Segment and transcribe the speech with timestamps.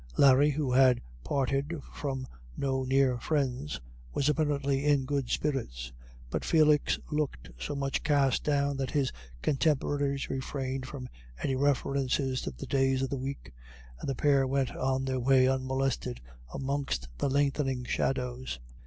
[0.17, 2.25] Larry, who had parted from
[2.57, 3.79] no near friends,
[4.15, 5.93] was apparently in good spirits;
[6.31, 9.11] but Felix looked so much cast down that his
[9.43, 11.07] contemporaries refrained from
[11.43, 13.53] any references to the days of the week,
[13.99, 16.19] and the pair went on their way unmolested
[16.51, 18.59] amongst the lengthening shadows.